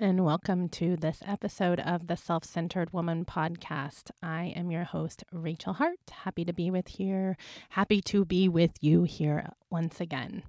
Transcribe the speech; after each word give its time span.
and 0.00 0.24
welcome 0.24 0.68
to 0.68 0.96
this 0.96 1.22
episode 1.26 1.80
of 1.80 2.06
the 2.06 2.16
Self 2.16 2.44
Centered 2.44 2.92
Woman 2.92 3.24
podcast. 3.24 4.12
I 4.22 4.52
am 4.54 4.70
your 4.70 4.84
host, 4.84 5.24
Rachel 5.32 5.72
Hart. 5.72 5.98
Happy 6.22 6.44
to 6.44 6.52
be 6.52 6.70
with 6.70 6.86
here. 6.86 7.36
Happy 7.70 8.00
to 8.02 8.24
be 8.24 8.48
with 8.48 8.72
you 8.80 9.02
here 9.02 9.50
once 9.70 10.00
again. 10.00 10.44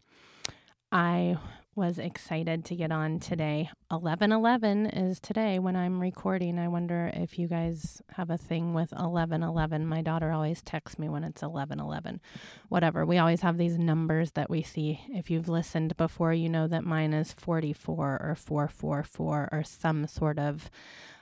I 0.91 1.37
was 1.75 1.97
excited 1.97 2.65
to 2.65 2.75
get 2.75 2.91
on 2.91 3.19
today. 3.19 3.69
1111 3.89 4.87
is 4.87 5.19
today 5.19 5.59
when 5.59 5.75
I'm 5.75 5.99
recording. 5.99 6.59
I 6.59 6.67
wonder 6.67 7.11
if 7.13 7.37
you 7.37 7.47
guys 7.47 8.01
have 8.13 8.29
a 8.29 8.37
thing 8.37 8.73
with 8.73 8.91
1111. 8.91 9.85
My 9.85 10.01
daughter 10.01 10.31
always 10.31 10.61
texts 10.61 10.99
me 10.99 11.07
when 11.09 11.23
it's 11.23 11.41
1111. 11.41 12.19
Whatever. 12.67 13.05
We 13.05 13.17
always 13.17 13.41
have 13.41 13.57
these 13.57 13.77
numbers 13.77 14.31
that 14.31 14.49
we 14.49 14.61
see. 14.63 15.01
If 15.09 15.29
you've 15.29 15.47
listened 15.47 15.95
before, 15.95 16.33
you 16.33 16.49
know 16.49 16.67
that 16.67 16.83
mine 16.83 17.13
is 17.13 17.33
44 17.33 18.19
or 18.21 18.35
444 18.35 19.49
or 19.51 19.63
some 19.63 20.07
sort 20.07 20.39
of 20.39 20.69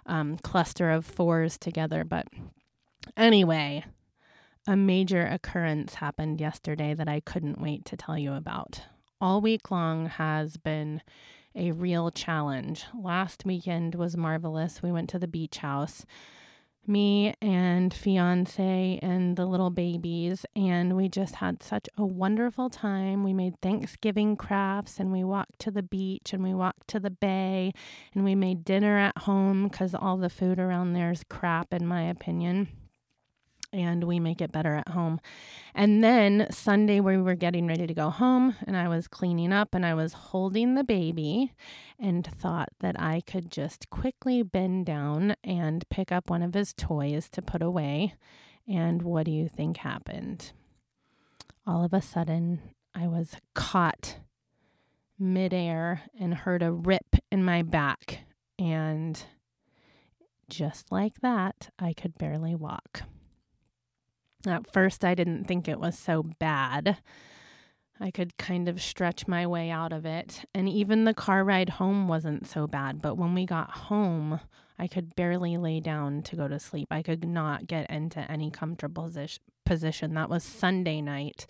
um, 0.05 0.38
cluster 0.38 0.90
of 0.90 1.05
fours 1.05 1.57
together. 1.57 2.04
But 2.04 2.27
anyway, 3.16 3.85
a 4.66 4.76
major 4.76 5.26
occurrence 5.26 5.95
happened 5.95 6.41
yesterday 6.41 6.93
that 6.93 7.07
I 7.07 7.20
couldn't 7.20 7.62
wait 7.62 7.85
to 7.85 7.98
tell 7.98 8.18
you 8.18 8.34
about 8.34 8.82
all 9.20 9.41
week 9.41 9.71
long 9.71 10.07
has 10.07 10.57
been 10.57 11.02
a 11.55 11.71
real 11.71 12.12
challenge. 12.12 12.85
Last 12.94 13.45
weekend 13.45 13.95
was 13.95 14.16
marvelous. 14.16 14.84
We 14.84 14.91
went 14.91 15.09
to 15.09 15.20
the 15.20 15.27
beach 15.27 15.57
house, 15.57 16.05
me 16.85 17.34
and 17.41 17.93
fiance 17.93 18.99
and 19.02 19.35
the 19.35 19.45
little 19.45 19.71
babies, 19.71 20.45
and 20.55 20.95
we 20.95 21.09
just 21.09 21.35
had 21.35 21.63
such 21.63 21.90
a 21.98 22.05
wonderful 22.05 22.70
time. 22.70 23.23
We 23.23 23.34
made 23.34 23.59
Thanksgiving 23.62 24.38
crafts 24.38 24.99
and 24.99 25.12
we 25.12 25.23
walked 25.23 25.59
to 25.59 25.71
the 25.71 25.84
beach 25.84 26.31
and 26.31 26.43
we 26.43 26.54
walked 26.54 26.88
to 26.90 26.99
the 26.99 27.09
bay 27.09 27.73
and 28.13 28.23
we 28.23 28.35
made 28.35 28.63
dinner 28.63 28.98
at 28.98 29.18
home 29.18 29.68
because 29.68 29.95
all 29.95 30.18
the 30.18 30.29
food 30.29 30.60
around 30.60 30.93
there 30.93 31.12
is 31.12 31.23
crap, 31.27 31.73
in 31.73 31.88
my 31.88 32.04
opinion 32.04 32.70
and 33.71 34.04
we 34.04 34.20
make 34.20 34.41
it 34.41 34.51
better 34.51 34.76
at 34.76 34.90
home. 34.90 35.20
And 35.76 36.04
then 36.04 36.48
Sunday, 36.49 36.99
we 36.99 37.18
were 37.18 37.35
getting 37.35 37.68
ready 37.68 37.87
to 37.87 37.93
go 37.93 38.10
home, 38.10 38.55
and 38.65 38.76
I 38.77 38.87
was 38.87 39.07
cleaning 39.07 39.51
up 39.51 39.73
and 39.73 39.85
I 39.85 39.93
was 39.93 40.13
holding 40.13 40.76
the 40.76 40.84
baby 40.84 41.54
and 41.99 42.26
thought 42.26 42.70
that 42.79 42.99
I 42.99 43.21
could 43.21 43.51
just 43.51 43.90
quickly 43.90 44.43
bend 44.43 44.85
down 44.85 45.35
and 45.43 45.88
pick 45.90 46.12
up 46.12 46.29
one 46.29 46.41
of 46.41 46.54
his 46.54 46.73
toys 46.73 47.29
to 47.32 47.41
put 47.41 47.62
away. 47.62 48.15
And 48.68 49.01
what 49.01 49.26
do 49.26 49.32
you 49.32 49.48
think 49.48 49.77
happened? 49.77 50.51
All 51.65 51.84
of 51.84 51.93
a 51.93 52.01
sudden, 52.01 52.62
I 52.93 53.07
was 53.07 53.35
caught 53.54 54.18
midair 55.20 56.04
and 56.20 56.34
heard 56.34 56.63
a 56.63 56.71
rip 56.71 57.15
in 57.32 57.43
my 57.43 57.62
back. 57.62 58.20
And 58.60 59.21
just 60.49 60.91
like 60.91 61.21
that, 61.21 61.70
I 61.77 61.93
could 61.93 62.18
barely 62.18 62.55
walk. 62.55 63.04
At 64.50 64.72
first, 64.72 65.03
I 65.03 65.16
didn't 65.16 65.45
think 65.45 65.67
it 65.67 65.79
was 65.79 65.97
so 65.97 66.23
bad. 66.23 66.97
I 68.00 68.12
could 68.12 68.38
kind 68.38 68.69
of 68.69 68.81
stretch 68.81 69.28
my 69.28 69.47
way 69.47 69.69
out 69.69 69.91
of 69.91 70.06
it. 70.06 70.45
And 70.53 70.69
even 70.69 71.03
the 71.03 71.13
car 71.13 71.44
ride 71.44 71.69
home 71.69 72.07
wasn't 72.07 72.47
so 72.47 72.67
bad. 72.67 73.01
But 73.01 73.16
when 73.16 73.34
we 73.34 73.45
got 73.45 73.72
home, 73.72 74.39
I 74.78 74.88
could 74.88 75.16
barely 75.16 75.57
lay 75.57 75.79
down 75.79 76.22
to 76.23 76.35
go 76.35 76.47
to 76.47 76.59
sleep. 76.59 76.88
I 76.91 77.01
could 77.01 77.25
not 77.28 77.67
get 77.67 77.89
into 77.89 78.19
any 78.31 78.51
comfortable 78.51 79.12
position. 79.66 80.13
That 80.13 80.29
was 80.29 80.44
Sunday 80.44 81.01
night. 81.01 81.47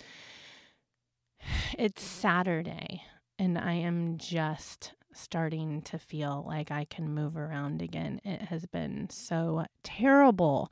It's 1.78 2.04
Saturday, 2.04 3.04
and 3.38 3.58
I 3.58 3.74
am 3.74 4.18
just 4.18 4.94
starting 5.14 5.82
to 5.84 6.00
feel 6.00 6.46
like 6.48 6.72
I 6.72 6.86
can 6.86 7.14
move 7.14 7.38
around 7.38 7.82
again. 7.82 8.22
It 8.24 8.44
has 8.44 8.66
been 8.66 9.10
so 9.10 9.66
terrible. 9.84 10.72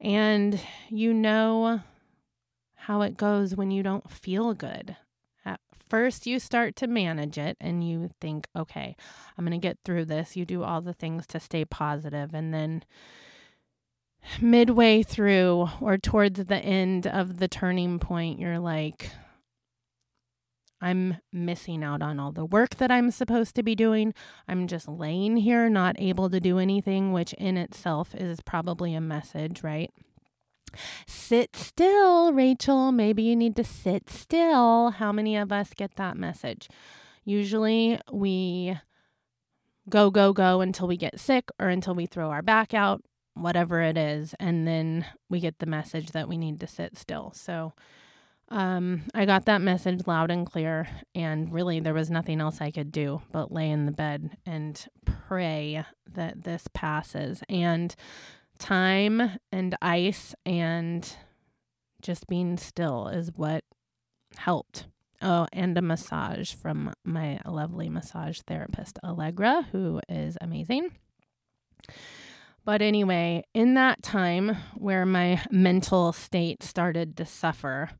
And 0.00 0.60
you 0.88 1.12
know 1.12 1.80
how 2.74 3.02
it 3.02 3.16
goes 3.16 3.54
when 3.56 3.70
you 3.70 3.82
don't 3.82 4.10
feel 4.10 4.54
good. 4.54 4.96
At 5.44 5.60
first, 5.88 6.26
you 6.26 6.38
start 6.38 6.76
to 6.76 6.86
manage 6.86 7.36
it 7.36 7.56
and 7.60 7.86
you 7.86 8.10
think, 8.20 8.46
okay, 8.56 8.96
I'm 9.36 9.44
going 9.44 9.58
to 9.58 9.66
get 9.66 9.78
through 9.84 10.06
this. 10.06 10.36
You 10.36 10.44
do 10.44 10.62
all 10.62 10.80
the 10.80 10.92
things 10.92 11.26
to 11.28 11.40
stay 11.40 11.64
positive, 11.64 12.32
And 12.32 12.54
then 12.54 12.84
midway 14.40 15.02
through 15.02 15.68
or 15.80 15.98
towards 15.98 16.44
the 16.44 16.58
end 16.58 17.06
of 17.06 17.38
the 17.38 17.48
turning 17.48 17.98
point, 17.98 18.38
you're 18.38 18.58
like, 18.58 19.10
I'm 20.80 21.16
missing 21.32 21.82
out 21.82 22.02
on 22.02 22.20
all 22.20 22.32
the 22.32 22.44
work 22.44 22.76
that 22.76 22.90
I'm 22.90 23.10
supposed 23.10 23.54
to 23.56 23.62
be 23.62 23.74
doing. 23.74 24.14
I'm 24.46 24.66
just 24.66 24.88
laying 24.88 25.38
here, 25.38 25.68
not 25.68 25.96
able 25.98 26.30
to 26.30 26.40
do 26.40 26.58
anything, 26.58 27.12
which 27.12 27.32
in 27.34 27.56
itself 27.56 28.14
is 28.14 28.40
probably 28.40 28.94
a 28.94 29.00
message, 29.00 29.62
right? 29.62 29.90
Sit 31.06 31.56
still, 31.56 32.32
Rachel. 32.32 32.92
Maybe 32.92 33.22
you 33.22 33.34
need 33.34 33.56
to 33.56 33.64
sit 33.64 34.10
still. 34.10 34.90
How 34.90 35.12
many 35.12 35.36
of 35.36 35.50
us 35.50 35.70
get 35.74 35.96
that 35.96 36.16
message? 36.16 36.68
Usually 37.24 37.98
we 38.12 38.78
go, 39.88 40.10
go, 40.10 40.32
go 40.32 40.60
until 40.60 40.86
we 40.86 40.96
get 40.96 41.18
sick 41.18 41.50
or 41.58 41.68
until 41.68 41.94
we 41.94 42.06
throw 42.06 42.30
our 42.30 42.42
back 42.42 42.74
out, 42.74 43.02
whatever 43.34 43.80
it 43.80 43.96
is. 43.96 44.34
And 44.38 44.66
then 44.66 45.06
we 45.28 45.40
get 45.40 45.58
the 45.58 45.66
message 45.66 46.12
that 46.12 46.28
we 46.28 46.36
need 46.36 46.60
to 46.60 46.66
sit 46.66 46.96
still. 46.96 47.32
So, 47.34 47.72
um, 48.50 49.02
I 49.14 49.26
got 49.26 49.44
that 49.44 49.60
message 49.60 50.06
loud 50.06 50.30
and 50.30 50.46
clear, 50.46 50.88
and 51.14 51.52
really 51.52 51.80
there 51.80 51.94
was 51.94 52.10
nothing 52.10 52.40
else 52.40 52.60
I 52.60 52.70
could 52.70 52.90
do 52.90 53.22
but 53.30 53.52
lay 53.52 53.70
in 53.70 53.86
the 53.86 53.92
bed 53.92 54.36
and 54.46 54.86
pray 55.04 55.84
that 56.14 56.44
this 56.44 56.66
passes. 56.72 57.42
And 57.48 57.94
time 58.58 59.38
and 59.52 59.76
ice 59.82 60.34
and 60.46 61.10
just 62.00 62.26
being 62.26 62.56
still 62.56 63.08
is 63.08 63.30
what 63.36 63.64
helped. 64.36 64.86
Oh, 65.20 65.46
and 65.52 65.76
a 65.76 65.82
massage 65.82 66.54
from 66.54 66.92
my 67.04 67.40
lovely 67.44 67.88
massage 67.88 68.40
therapist, 68.46 68.98
Allegra, 69.02 69.66
who 69.72 70.00
is 70.08 70.38
amazing. 70.40 70.92
But 72.64 72.82
anyway, 72.82 73.44
in 73.52 73.74
that 73.74 74.02
time 74.02 74.56
where 74.76 75.04
my 75.04 75.42
mental 75.50 76.12
state 76.12 76.62
started 76.62 77.16
to 77.16 77.24
suffer, 77.24 77.90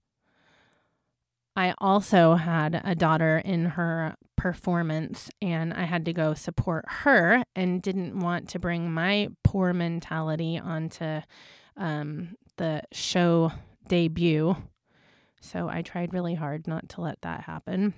I 1.59 1.75
also 1.79 2.37
had 2.37 2.81
a 2.85 2.95
daughter 2.95 3.39
in 3.45 3.65
her 3.65 4.15
performance 4.37 5.29
and 5.43 5.75
I 5.75 5.87
had 5.87 6.05
to 6.05 6.13
go 6.13 6.33
support 6.35 6.85
her 6.87 7.43
and 7.57 7.83
didn't 7.83 8.21
want 8.21 8.49
to 8.51 8.61
bring 8.61 8.93
my 8.93 9.31
poor 9.43 9.73
mentality 9.73 10.57
onto 10.57 11.21
um, 11.77 12.37
the 12.59 12.83
show 12.93 13.51
debut. 13.89 14.55
So 15.41 15.69
I 15.69 15.83
tried 15.83 16.15
really 16.15 16.37
hard 16.37 16.69
not 16.69 16.89
to 16.91 17.01
let 17.01 17.23
that 17.23 17.41
happen. 17.41 17.93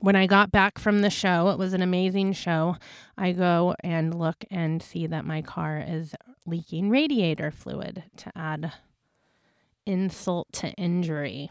When 0.00 0.16
I 0.16 0.26
got 0.26 0.50
back 0.50 0.78
from 0.78 1.02
the 1.02 1.10
show, 1.10 1.50
it 1.50 1.58
was 1.58 1.74
an 1.74 1.82
amazing 1.82 2.32
show. 2.32 2.78
I 3.18 3.32
go 3.32 3.74
and 3.80 4.18
look 4.18 4.46
and 4.50 4.82
see 4.82 5.06
that 5.06 5.26
my 5.26 5.42
car 5.42 5.84
is 5.86 6.14
leaking 6.46 6.88
radiator 6.88 7.50
fluid 7.50 8.04
to 8.16 8.32
add 8.34 8.72
insult 9.84 10.50
to 10.54 10.70
injury. 10.76 11.50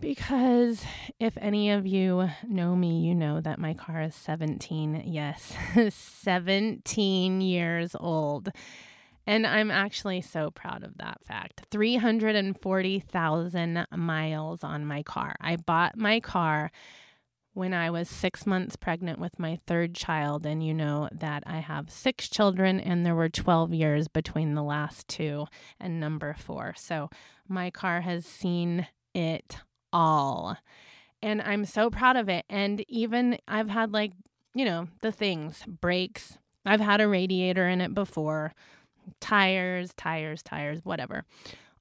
Because 0.00 0.84
if 1.18 1.36
any 1.40 1.72
of 1.72 1.84
you 1.86 2.28
know 2.46 2.76
me, 2.76 3.00
you 3.00 3.16
know 3.16 3.40
that 3.40 3.58
my 3.58 3.74
car 3.74 4.02
is 4.02 4.14
17, 4.14 5.02
yes, 5.06 5.52
17 5.90 7.40
years 7.40 7.96
old. 7.98 8.50
And 9.26 9.44
I'm 9.46 9.72
actually 9.72 10.20
so 10.20 10.50
proud 10.50 10.84
of 10.84 10.98
that 10.98 11.24
fact. 11.26 11.62
340,000 11.70 13.86
miles 13.96 14.64
on 14.64 14.84
my 14.86 15.02
car. 15.02 15.34
I 15.40 15.56
bought 15.56 15.96
my 15.98 16.20
car 16.20 16.70
when 17.52 17.74
I 17.74 17.90
was 17.90 18.08
six 18.08 18.46
months 18.46 18.76
pregnant 18.76 19.18
with 19.18 19.36
my 19.38 19.58
third 19.66 19.94
child. 19.96 20.46
And 20.46 20.64
you 20.64 20.72
know 20.72 21.08
that 21.12 21.42
I 21.44 21.58
have 21.58 21.90
six 21.90 22.28
children, 22.28 22.78
and 22.78 23.04
there 23.04 23.16
were 23.16 23.28
12 23.28 23.74
years 23.74 24.06
between 24.06 24.54
the 24.54 24.62
last 24.62 25.08
two 25.08 25.46
and 25.80 25.98
number 25.98 26.36
four. 26.38 26.74
So 26.76 27.10
my 27.48 27.70
car 27.70 28.02
has 28.02 28.24
seen 28.24 28.86
it 29.12 29.56
all. 29.92 30.56
And 31.22 31.42
I'm 31.42 31.64
so 31.64 31.90
proud 31.90 32.16
of 32.16 32.28
it. 32.28 32.44
And 32.48 32.84
even 32.88 33.38
I've 33.48 33.70
had 33.70 33.92
like, 33.92 34.12
you 34.54 34.64
know, 34.64 34.88
the 35.02 35.12
things, 35.12 35.64
brakes. 35.66 36.38
I've 36.64 36.80
had 36.80 37.00
a 37.00 37.08
radiator 37.08 37.68
in 37.68 37.80
it 37.80 37.94
before, 37.94 38.52
tires, 39.20 39.92
tires, 39.96 40.42
tires, 40.42 40.80
whatever. 40.84 41.24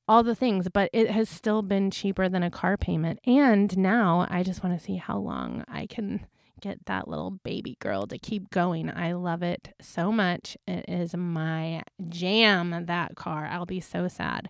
All 0.07 0.23
the 0.23 0.35
things, 0.35 0.69
but 0.71 0.89
it 0.93 1.09
has 1.09 1.27
still 1.27 1.61
been 1.61 1.91
cheaper 1.91 2.29
than 2.29 2.41
a 2.41 2.49
car 2.49 2.77
payment. 2.77 3.19
And 3.25 3.77
now 3.77 4.25
I 4.29 4.43
just 4.43 4.63
want 4.63 4.77
to 4.77 4.83
see 4.83 4.95
how 4.95 5.17
long 5.17 5.65
I 5.67 5.85
can 5.85 6.25
get 6.61 6.85
that 6.85 7.07
little 7.07 7.31
baby 7.31 7.77
girl 7.79 8.07
to 8.07 8.17
keep 8.17 8.49
going. 8.49 8.89
I 8.89 9.13
love 9.13 9.43
it 9.43 9.73
so 9.81 10.11
much. 10.11 10.57
It 10.67 10.85
is 10.87 11.15
my 11.15 11.83
jam, 12.09 12.85
that 12.87 13.15
car. 13.15 13.47
I'll 13.47 13.65
be 13.65 13.79
so 13.79 14.07
sad 14.07 14.49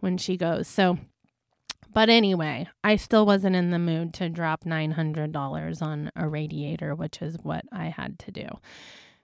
when 0.00 0.18
she 0.18 0.36
goes. 0.36 0.68
So, 0.68 0.98
But 1.92 2.08
anyway, 2.08 2.68
I 2.84 2.96
still 2.96 3.24
wasn't 3.24 3.56
in 3.56 3.70
the 3.70 3.78
mood 3.78 4.12
to 4.14 4.28
drop 4.28 4.64
$900 4.64 5.82
on 5.82 6.10
a 6.14 6.28
radiator, 6.28 6.94
which 6.94 7.22
is 7.22 7.38
what 7.42 7.64
I 7.72 7.86
had 7.86 8.18
to 8.20 8.30
do. 8.30 8.46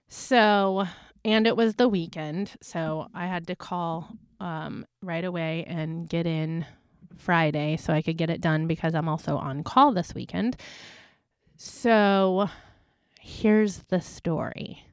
So, 0.07 0.85
and 1.23 1.45
it 1.45 1.55
was 1.55 1.75
the 1.75 1.87
weekend. 1.87 2.51
So 2.61 3.07
I 3.13 3.27
had 3.27 3.47
to 3.47 3.55
call 3.55 4.09
um, 4.39 4.85
right 5.01 5.23
away 5.23 5.65
and 5.67 6.09
get 6.09 6.25
in 6.25 6.65
Friday 7.17 7.77
so 7.77 7.93
I 7.93 8.01
could 8.01 8.17
get 8.17 8.29
it 8.29 8.41
done 8.41 8.67
because 8.67 8.95
I'm 8.95 9.07
also 9.07 9.37
on 9.37 9.63
call 9.63 9.93
this 9.93 10.13
weekend. 10.13 10.57
So 11.57 12.49
here's 13.19 13.83
the 13.89 14.01
story. 14.01 14.83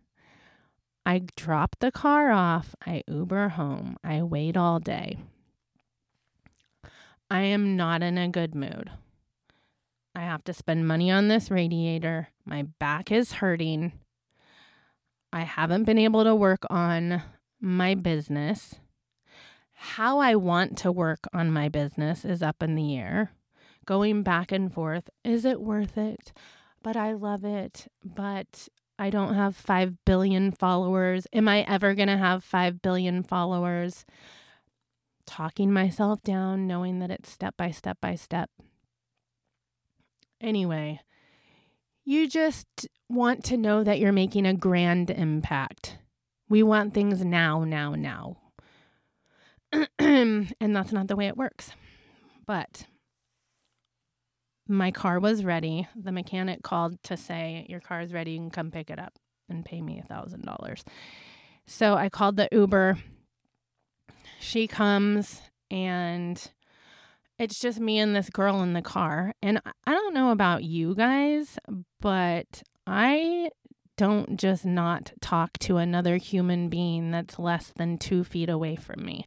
I 1.04 1.22
drop 1.34 1.76
the 1.80 1.90
car 1.90 2.30
off, 2.30 2.74
I 2.86 3.02
Uber 3.08 3.50
home, 3.50 3.96
I 4.04 4.22
wait 4.22 4.56
all 4.56 4.78
day. 4.78 5.18
I 7.30 7.42
am 7.42 7.76
not 7.76 8.02
in 8.02 8.18
a 8.18 8.28
good 8.28 8.56
mood. 8.56 8.90
I 10.16 10.22
have 10.22 10.42
to 10.44 10.52
spend 10.52 10.88
money 10.88 11.10
on 11.12 11.28
this 11.28 11.50
radiator. 11.50 12.28
My 12.44 12.64
back 12.80 13.12
is 13.12 13.34
hurting. 13.34 13.92
I 15.32 15.42
haven't 15.42 15.84
been 15.84 15.98
able 15.98 16.24
to 16.24 16.34
work 16.34 16.64
on 16.68 17.22
my 17.60 17.94
business. 17.94 18.74
How 19.74 20.18
I 20.18 20.34
want 20.34 20.76
to 20.78 20.90
work 20.90 21.28
on 21.32 21.52
my 21.52 21.68
business 21.68 22.24
is 22.24 22.42
up 22.42 22.64
in 22.64 22.74
the 22.74 22.98
air. 22.98 23.30
Going 23.86 24.24
back 24.24 24.50
and 24.50 24.72
forth. 24.72 25.08
Is 25.24 25.44
it 25.44 25.60
worth 25.60 25.96
it? 25.96 26.32
But 26.82 26.96
I 26.96 27.12
love 27.12 27.44
it. 27.44 27.86
But 28.04 28.68
I 28.98 29.08
don't 29.08 29.34
have 29.34 29.54
5 29.54 30.04
billion 30.04 30.50
followers. 30.50 31.28
Am 31.32 31.48
I 31.48 31.62
ever 31.62 31.94
going 31.94 32.08
to 32.08 32.18
have 32.18 32.42
5 32.42 32.82
billion 32.82 33.22
followers? 33.22 34.04
Talking 35.26 35.72
myself 35.72 36.22
down, 36.22 36.66
knowing 36.66 36.98
that 36.98 37.10
it's 37.10 37.30
step 37.30 37.56
by 37.56 37.70
step 37.70 37.98
by 38.00 38.14
step. 38.14 38.50
Anyway, 40.40 41.00
you 42.04 42.28
just 42.28 42.88
want 43.08 43.44
to 43.44 43.56
know 43.56 43.84
that 43.84 43.98
you're 43.98 44.12
making 44.12 44.46
a 44.46 44.54
grand 44.54 45.10
impact. 45.10 45.98
We 46.48 46.62
want 46.62 46.94
things 46.94 47.24
now, 47.24 47.64
now, 47.64 47.94
now. 47.94 48.38
and 49.98 50.54
that's 50.60 50.92
not 50.92 51.08
the 51.08 51.16
way 51.16 51.26
it 51.28 51.36
works. 51.36 51.70
But 52.46 52.86
my 54.66 54.90
car 54.90 55.20
was 55.20 55.44
ready. 55.44 55.86
The 55.94 56.12
mechanic 56.12 56.62
called 56.62 57.02
to 57.04 57.16
say, 57.16 57.66
Your 57.68 57.80
car 57.80 58.00
is 58.00 58.12
ready. 58.12 58.32
You 58.32 58.38
can 58.38 58.50
come 58.50 58.70
pick 58.70 58.90
it 58.90 58.98
up 58.98 59.18
and 59.48 59.64
pay 59.64 59.80
me 59.80 60.00
a 60.00 60.12
$1,000. 60.12 60.82
So 61.66 61.94
I 61.94 62.08
called 62.08 62.36
the 62.36 62.48
Uber. 62.50 62.98
She 64.40 64.66
comes 64.66 65.42
and 65.70 66.50
it's 67.38 67.60
just 67.60 67.78
me 67.78 67.98
and 67.98 68.16
this 68.16 68.30
girl 68.30 68.62
in 68.62 68.72
the 68.72 68.82
car. 68.82 69.34
And 69.42 69.60
I 69.86 69.92
don't 69.92 70.14
know 70.14 70.30
about 70.30 70.64
you 70.64 70.94
guys, 70.94 71.58
but 72.00 72.62
I 72.86 73.50
don't 73.96 74.38
just 74.38 74.64
not 74.64 75.12
talk 75.20 75.58
to 75.58 75.76
another 75.76 76.16
human 76.16 76.70
being 76.70 77.10
that's 77.10 77.38
less 77.38 77.70
than 77.76 77.98
two 77.98 78.24
feet 78.24 78.48
away 78.48 78.76
from 78.76 79.04
me. 79.04 79.26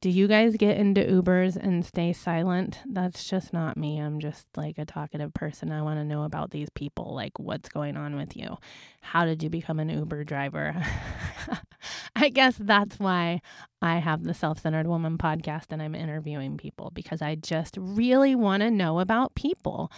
Do 0.00 0.10
you 0.10 0.28
guys 0.28 0.56
get 0.56 0.76
into 0.76 1.00
Ubers 1.00 1.56
and 1.56 1.84
stay 1.84 2.12
silent? 2.12 2.78
That's 2.88 3.28
just 3.28 3.52
not 3.52 3.76
me. 3.76 3.98
I'm 3.98 4.20
just 4.20 4.46
like 4.56 4.78
a 4.78 4.84
talkative 4.84 5.34
person. 5.34 5.72
I 5.72 5.82
want 5.82 5.98
to 5.98 6.04
know 6.04 6.22
about 6.22 6.52
these 6.52 6.70
people, 6.70 7.16
like 7.16 7.36
what's 7.40 7.68
going 7.68 7.96
on 7.96 8.14
with 8.14 8.36
you. 8.36 8.58
How 9.00 9.24
did 9.24 9.42
you 9.42 9.50
become 9.50 9.80
an 9.80 9.88
Uber 9.88 10.22
driver? 10.22 10.80
I 12.20 12.30
guess 12.30 12.56
that's 12.58 12.98
why 12.98 13.40
I 13.80 13.98
have 13.98 14.24
the 14.24 14.34
Self 14.34 14.60
Centered 14.60 14.88
Woman 14.88 15.18
podcast 15.18 15.66
and 15.70 15.80
I'm 15.80 15.94
interviewing 15.94 16.56
people 16.56 16.90
because 16.92 17.22
I 17.22 17.36
just 17.36 17.76
really 17.78 18.34
want 18.34 18.62
to 18.62 18.72
know 18.72 18.98
about 18.98 19.36
people. 19.36 19.92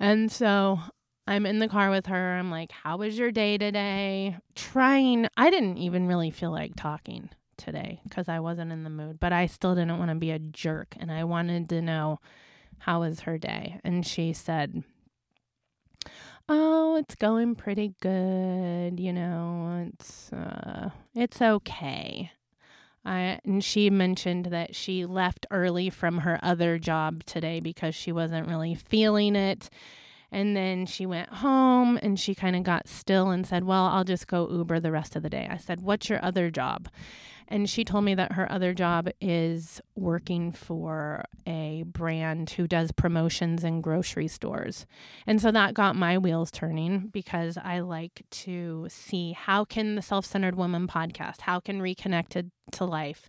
And 0.00 0.32
so 0.32 0.80
I'm 1.28 1.46
in 1.46 1.60
the 1.60 1.68
car 1.68 1.90
with 1.90 2.06
her. 2.06 2.36
I'm 2.36 2.50
like, 2.50 2.72
How 2.72 2.96
was 2.96 3.16
your 3.16 3.30
day 3.30 3.56
today? 3.56 4.36
Trying, 4.56 5.28
I 5.36 5.48
didn't 5.50 5.78
even 5.78 6.08
really 6.08 6.32
feel 6.32 6.50
like 6.50 6.72
talking 6.74 7.30
today 7.56 8.00
because 8.02 8.28
I 8.28 8.40
wasn't 8.40 8.72
in 8.72 8.82
the 8.82 8.90
mood, 8.90 9.20
but 9.20 9.32
I 9.32 9.46
still 9.46 9.76
didn't 9.76 9.98
want 9.98 10.10
to 10.10 10.16
be 10.16 10.32
a 10.32 10.40
jerk 10.40 10.96
and 10.98 11.12
I 11.12 11.22
wanted 11.22 11.68
to 11.68 11.80
know 11.80 12.18
how 12.78 13.00
was 13.00 13.20
her 13.20 13.38
day. 13.38 13.78
And 13.84 14.04
she 14.04 14.32
said, 14.32 14.82
"Oh, 16.48 16.96
it's 16.96 17.14
going 17.14 17.54
pretty 17.54 17.94
good, 18.00 19.00
you 19.00 19.12
know. 19.12 19.90
It's 19.92 20.32
uh 20.32 20.90
it's 21.14 21.40
okay." 21.42 22.32
I, 23.04 23.38
and 23.44 23.62
she 23.62 23.90
mentioned 23.90 24.46
that 24.46 24.74
she 24.74 25.04
left 25.04 25.46
early 25.50 25.90
from 25.90 26.18
her 26.18 26.38
other 26.42 26.78
job 26.78 27.24
today 27.24 27.60
because 27.60 27.94
she 27.94 28.12
wasn't 28.12 28.48
really 28.48 28.74
feeling 28.74 29.36
it. 29.36 29.68
And 30.32 30.56
then 30.56 30.86
she 30.86 31.06
went 31.06 31.28
home 31.28 31.98
and 32.02 32.18
she 32.18 32.34
kind 32.34 32.56
of 32.56 32.62
got 32.64 32.88
still 32.88 33.30
and 33.30 33.46
said, 33.46 33.64
Well, 33.64 33.84
I'll 33.84 34.04
just 34.04 34.26
go 34.26 34.48
Uber 34.50 34.80
the 34.80 34.90
rest 34.90 35.16
of 35.16 35.22
the 35.22 35.30
day. 35.30 35.46
I 35.50 35.58
said, 35.58 35.82
What's 35.82 36.08
your 36.08 36.24
other 36.24 36.50
job? 36.50 36.88
And 37.48 37.68
she 37.68 37.84
told 37.84 38.04
me 38.04 38.14
that 38.14 38.32
her 38.32 38.50
other 38.50 38.72
job 38.72 39.10
is 39.20 39.80
working 39.94 40.50
for 40.52 41.24
a 41.46 41.84
brand 41.86 42.50
who 42.50 42.66
does 42.66 42.90
promotions 42.92 43.64
in 43.64 43.80
grocery 43.80 44.28
stores. 44.28 44.86
And 45.26 45.40
so 45.40 45.50
that 45.50 45.74
got 45.74 45.94
my 45.96 46.16
wheels 46.18 46.50
turning 46.50 47.08
because 47.08 47.56
I 47.56 47.80
like 47.80 48.24
to 48.30 48.86
see 48.88 49.32
how 49.32 49.64
can 49.64 49.94
the 49.94 50.02
self-centered 50.02 50.56
woman 50.56 50.86
podcast, 50.88 51.42
how 51.42 51.60
can 51.60 51.82
reconnected 51.82 52.50
to 52.72 52.84
life 52.84 53.28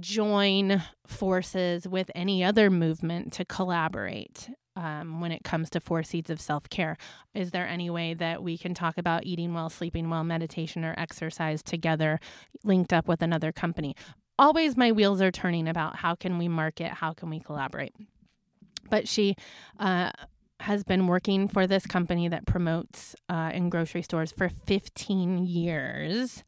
join 0.00 0.82
forces 1.06 1.88
with 1.88 2.10
any 2.14 2.44
other 2.44 2.70
movement 2.70 3.32
to 3.34 3.44
collaborate 3.44 4.50
um, 4.78 5.20
when 5.20 5.32
it 5.32 5.42
comes 5.42 5.68
to 5.70 5.80
four 5.80 6.02
seeds 6.02 6.30
of 6.30 6.40
self 6.40 6.70
care. 6.70 6.96
Is 7.34 7.50
there 7.50 7.66
any 7.66 7.90
way 7.90 8.14
that 8.14 8.42
we 8.42 8.56
can 8.56 8.72
talk 8.74 8.96
about 8.96 9.26
eating 9.26 9.52
well, 9.52 9.68
sleeping 9.68 10.08
well, 10.08 10.24
meditation, 10.24 10.84
or 10.84 10.94
exercise 10.96 11.62
together, 11.62 12.20
linked 12.64 12.92
up 12.92 13.08
with 13.08 13.20
another 13.20 13.52
company? 13.52 13.96
Always 14.38 14.76
my 14.76 14.92
wheels 14.92 15.20
are 15.20 15.32
turning 15.32 15.66
about 15.66 15.96
how 15.96 16.14
can 16.14 16.38
we 16.38 16.46
market, 16.46 16.92
how 16.92 17.12
can 17.12 17.28
we 17.28 17.40
collaborate. 17.40 17.92
But 18.88 19.08
she, 19.08 19.34
uh, 19.80 20.12
has 20.60 20.82
been 20.82 21.06
working 21.06 21.46
for 21.46 21.68
this 21.68 21.86
company 21.86 22.26
that 22.28 22.44
promotes 22.44 23.14
uh, 23.28 23.50
in 23.54 23.68
grocery 23.68 24.02
stores 24.02 24.32
for 24.32 24.48
15 24.48 25.46
years. 25.46 26.42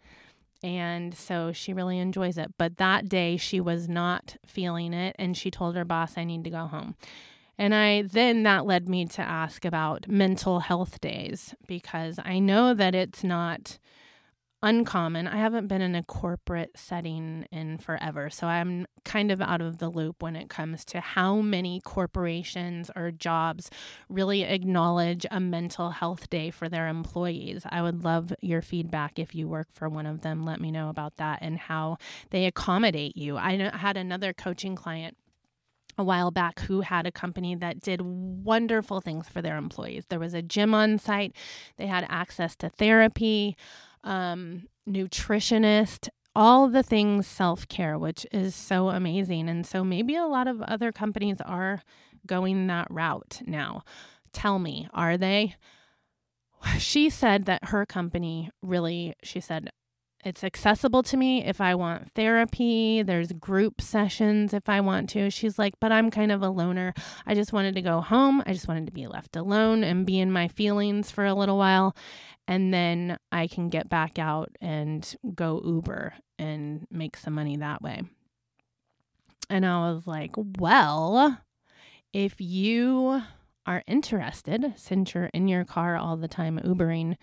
And 0.64 1.14
so 1.14 1.52
she 1.52 1.72
really 1.72 1.98
enjoys 1.98 2.36
it. 2.36 2.52
But 2.58 2.78
that 2.78 3.08
day 3.08 3.36
she 3.36 3.60
was 3.60 3.88
not 3.88 4.36
feeling 4.44 4.92
it. 4.92 5.14
And 5.16 5.36
she 5.36 5.48
told 5.48 5.76
her 5.76 5.84
boss, 5.84 6.14
I 6.16 6.24
need 6.24 6.42
to 6.42 6.50
go 6.50 6.66
home. 6.66 6.96
And 7.60 7.74
I 7.74 8.00
then 8.00 8.42
that 8.44 8.64
led 8.64 8.88
me 8.88 9.04
to 9.04 9.20
ask 9.20 9.66
about 9.66 10.08
mental 10.08 10.60
health 10.60 10.98
days 10.98 11.54
because 11.66 12.18
I 12.24 12.38
know 12.38 12.72
that 12.72 12.94
it's 12.94 13.22
not 13.22 13.78
uncommon. 14.62 15.26
I 15.26 15.36
haven't 15.36 15.68
been 15.68 15.82
in 15.82 15.94
a 15.94 16.02
corporate 16.02 16.70
setting 16.74 17.46
in 17.52 17.76
forever, 17.76 18.30
so 18.30 18.46
I'm 18.46 18.86
kind 19.04 19.30
of 19.30 19.42
out 19.42 19.60
of 19.60 19.76
the 19.76 19.90
loop 19.90 20.22
when 20.22 20.36
it 20.36 20.48
comes 20.48 20.86
to 20.86 21.00
how 21.00 21.42
many 21.42 21.82
corporations 21.82 22.90
or 22.96 23.10
jobs 23.10 23.70
really 24.08 24.42
acknowledge 24.42 25.26
a 25.30 25.38
mental 25.38 25.90
health 25.90 26.30
day 26.30 26.50
for 26.50 26.68
their 26.68 26.88
employees. 26.88 27.66
I 27.68 27.82
would 27.82 28.04
love 28.04 28.32
your 28.40 28.62
feedback 28.62 29.18
if 29.18 29.34
you 29.34 29.48
work 29.48 29.68
for 29.70 29.86
one 29.86 30.06
of 30.06 30.22
them. 30.22 30.44
Let 30.44 30.62
me 30.62 30.70
know 30.70 30.88
about 30.88 31.16
that 31.16 31.40
and 31.42 31.58
how 31.58 31.98
they 32.30 32.46
accommodate 32.46 33.18
you. 33.18 33.36
I 33.36 33.70
had 33.74 33.98
another 33.98 34.32
coaching 34.32 34.76
client 34.76 35.18
a 35.98 36.04
while 36.04 36.30
back 36.30 36.60
who 36.60 36.80
had 36.80 37.06
a 37.06 37.12
company 37.12 37.54
that 37.54 37.80
did 37.80 38.00
wonderful 38.00 39.00
things 39.00 39.28
for 39.28 39.42
their 39.42 39.56
employees. 39.56 40.04
There 40.08 40.18
was 40.18 40.34
a 40.34 40.42
gym 40.42 40.74
on 40.74 40.98
site, 40.98 41.34
they 41.76 41.86
had 41.86 42.06
access 42.08 42.56
to 42.56 42.68
therapy, 42.68 43.56
um, 44.04 44.68
nutritionist, 44.88 46.08
all 46.34 46.68
the 46.68 46.82
things 46.82 47.26
self 47.26 47.66
care, 47.68 47.98
which 47.98 48.26
is 48.32 48.54
so 48.54 48.88
amazing. 48.90 49.48
And 49.48 49.66
so 49.66 49.84
maybe 49.84 50.16
a 50.16 50.26
lot 50.26 50.46
of 50.46 50.62
other 50.62 50.92
companies 50.92 51.38
are 51.44 51.82
going 52.26 52.66
that 52.68 52.86
route 52.90 53.40
now. 53.46 53.82
Tell 54.32 54.58
me, 54.58 54.88
are 54.92 55.16
they? 55.16 55.56
She 56.78 57.08
said 57.08 57.46
that 57.46 57.64
her 57.66 57.86
company 57.86 58.50
really, 58.62 59.14
she 59.22 59.40
said, 59.40 59.70
it's 60.24 60.44
accessible 60.44 61.02
to 61.04 61.16
me 61.16 61.44
if 61.44 61.60
I 61.60 61.74
want 61.74 62.12
therapy. 62.12 63.02
There's 63.02 63.32
group 63.32 63.80
sessions 63.80 64.52
if 64.52 64.68
I 64.68 64.80
want 64.80 65.08
to. 65.10 65.30
She's 65.30 65.58
like, 65.58 65.74
but 65.80 65.92
I'm 65.92 66.10
kind 66.10 66.30
of 66.30 66.42
a 66.42 66.50
loner. 66.50 66.92
I 67.26 67.34
just 67.34 67.52
wanted 67.52 67.74
to 67.76 67.82
go 67.82 68.00
home. 68.00 68.42
I 68.46 68.52
just 68.52 68.68
wanted 68.68 68.86
to 68.86 68.92
be 68.92 69.06
left 69.06 69.36
alone 69.36 69.82
and 69.82 70.06
be 70.06 70.18
in 70.18 70.30
my 70.30 70.48
feelings 70.48 71.10
for 71.10 71.24
a 71.24 71.34
little 71.34 71.56
while. 71.56 71.96
And 72.46 72.74
then 72.74 73.18
I 73.32 73.46
can 73.46 73.68
get 73.68 73.88
back 73.88 74.18
out 74.18 74.50
and 74.60 75.14
go 75.34 75.62
Uber 75.64 76.14
and 76.38 76.86
make 76.90 77.16
some 77.16 77.34
money 77.34 77.56
that 77.56 77.80
way. 77.80 78.02
And 79.48 79.64
I 79.64 79.90
was 79.92 80.06
like, 80.06 80.32
well, 80.36 81.38
if 82.12 82.40
you 82.40 83.22
are 83.66 83.82
interested, 83.86 84.74
since 84.76 85.14
you're 85.14 85.30
in 85.32 85.48
your 85.48 85.64
car 85.64 85.96
all 85.96 86.16
the 86.16 86.28
time 86.28 86.58
Ubering, 86.58 87.16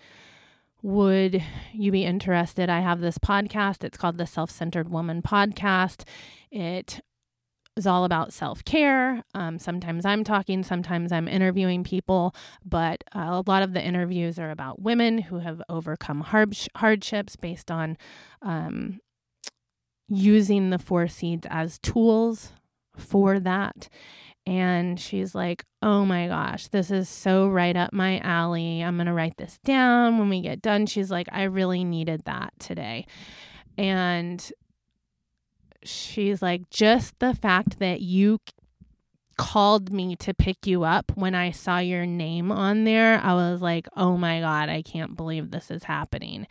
would 0.82 1.42
you 1.72 1.90
be 1.92 2.04
interested? 2.04 2.70
I 2.70 2.80
have 2.80 3.00
this 3.00 3.18
podcast. 3.18 3.84
It's 3.84 3.98
called 3.98 4.18
the 4.18 4.26
Self 4.26 4.50
Centered 4.50 4.90
Woman 4.90 5.22
Podcast. 5.22 6.04
It 6.50 7.00
is 7.76 7.86
all 7.86 8.04
about 8.04 8.32
self 8.32 8.64
care. 8.64 9.22
Um, 9.34 9.58
sometimes 9.58 10.04
I'm 10.04 10.24
talking, 10.24 10.62
sometimes 10.62 11.12
I'm 11.12 11.28
interviewing 11.28 11.84
people, 11.84 12.34
but 12.64 13.04
uh, 13.14 13.20
a 13.20 13.44
lot 13.46 13.62
of 13.62 13.72
the 13.72 13.82
interviews 13.82 14.38
are 14.38 14.50
about 14.50 14.82
women 14.82 15.18
who 15.18 15.38
have 15.38 15.62
overcome 15.68 16.20
hard- 16.20 16.56
hardships 16.76 17.36
based 17.36 17.70
on 17.70 17.96
um, 18.42 19.00
using 20.08 20.70
the 20.70 20.78
four 20.78 21.08
seeds 21.08 21.46
as 21.50 21.78
tools 21.78 22.52
for 22.96 23.38
that. 23.40 23.88
And 24.48 24.98
she's 24.98 25.34
like, 25.34 25.64
Oh 25.82 26.06
my 26.06 26.26
gosh, 26.26 26.68
this 26.68 26.90
is 26.90 27.06
so 27.06 27.48
right 27.48 27.76
up 27.76 27.92
my 27.92 28.18
alley. 28.20 28.80
I'm 28.80 28.96
going 28.96 29.06
to 29.06 29.12
write 29.12 29.36
this 29.36 29.58
down 29.62 30.18
when 30.18 30.30
we 30.30 30.40
get 30.40 30.62
done. 30.62 30.86
She's 30.86 31.10
like, 31.10 31.28
I 31.30 31.42
really 31.42 31.84
needed 31.84 32.22
that 32.24 32.54
today. 32.58 33.06
And 33.76 34.50
she's 35.82 36.40
like, 36.40 36.70
just 36.70 37.18
the 37.18 37.34
fact 37.34 37.78
that 37.78 38.00
you 38.00 38.38
called 39.36 39.92
me 39.92 40.16
to 40.16 40.32
pick 40.32 40.66
you 40.66 40.82
up 40.82 41.12
when 41.14 41.34
I 41.34 41.50
saw 41.50 41.78
your 41.78 42.06
name 42.06 42.50
on 42.50 42.84
there, 42.84 43.20
I 43.22 43.34
was 43.34 43.60
like, 43.60 43.86
oh 43.98 44.16
my 44.16 44.40
God, 44.40 44.70
I 44.70 44.80
can't 44.80 45.14
believe 45.14 45.50
this 45.50 45.70
is 45.70 45.84
happening. 45.84 46.46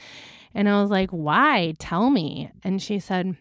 And 0.53 0.69
I 0.69 0.79
was 0.81 0.91
like, 0.91 1.09
why? 1.09 1.73
Tell 1.79 2.11
me. 2.11 2.51
And 2.63 2.79
she 2.79 2.99
said, 2.99 3.37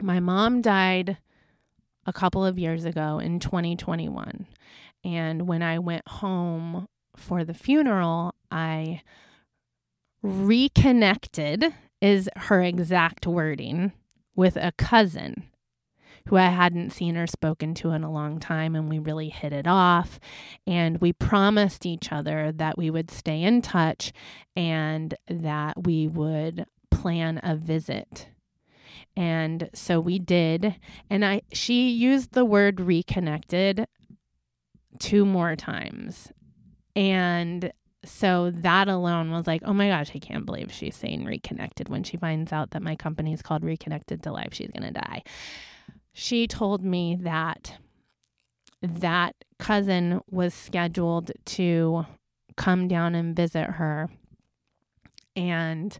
my 0.00 0.20
mom 0.20 0.62
died 0.62 1.18
a 2.06 2.12
couple 2.12 2.44
of 2.44 2.58
years 2.58 2.84
ago 2.84 3.18
in 3.18 3.40
2021. 3.40 4.46
And 5.04 5.46
when 5.46 5.62
I 5.62 5.78
went 5.78 6.06
home 6.06 6.86
for 7.16 7.44
the 7.44 7.54
funeral, 7.54 8.34
I 8.50 9.02
reconnected, 10.22 11.74
is 12.00 12.28
her 12.36 12.62
exact 12.62 13.26
wording 13.26 13.92
with 14.34 14.56
a 14.56 14.72
cousin 14.78 15.44
who 16.28 16.36
I 16.36 16.46
hadn't 16.46 16.90
seen 16.90 17.16
or 17.16 17.26
spoken 17.26 17.74
to 17.76 17.90
in 17.90 18.04
a 18.04 18.12
long 18.12 18.38
time, 18.38 18.74
and 18.74 18.88
we 18.88 18.98
really 18.98 19.30
hit 19.30 19.52
it 19.52 19.66
off. 19.66 20.20
And 20.66 21.00
we 21.00 21.12
promised 21.12 21.86
each 21.86 22.12
other 22.12 22.52
that 22.52 22.76
we 22.76 22.90
would 22.90 23.10
stay 23.10 23.42
in 23.42 23.62
touch 23.62 24.12
and 24.54 25.14
that 25.28 25.84
we 25.84 26.06
would 26.06 26.66
plan 26.90 27.40
a 27.42 27.56
visit. 27.56 28.28
And 29.16 29.70
so 29.74 30.00
we 30.00 30.18
did. 30.18 30.76
And 31.08 31.24
I 31.24 31.42
she 31.52 31.90
used 31.90 32.32
the 32.32 32.44
word 32.44 32.80
reconnected 32.80 33.86
two 34.98 35.24
more 35.24 35.56
times. 35.56 36.32
And 36.96 37.72
so 38.04 38.50
that 38.50 38.88
alone 38.88 39.30
was 39.30 39.46
like, 39.46 39.62
oh 39.64 39.74
my 39.74 39.88
gosh, 39.88 40.10
I 40.14 40.18
can't 40.18 40.46
believe 40.46 40.72
she's 40.72 40.96
saying 40.96 41.24
reconnected 41.24 41.88
when 41.88 42.02
she 42.02 42.16
finds 42.16 42.52
out 42.52 42.70
that 42.70 42.82
my 42.82 42.96
company 42.96 43.32
is 43.32 43.42
called 43.42 43.62
Reconnected 43.62 44.22
to 44.22 44.32
Life. 44.32 44.54
She's 44.54 44.70
going 44.70 44.92
to 44.92 45.00
die. 45.00 45.22
She 46.12 46.46
told 46.46 46.82
me 46.82 47.16
that 47.20 47.74
that 48.82 49.36
cousin 49.58 50.22
was 50.30 50.54
scheduled 50.54 51.30
to 51.44 52.06
come 52.56 52.88
down 52.88 53.14
and 53.14 53.36
visit 53.36 53.66
her. 53.66 54.08
And 55.36 55.96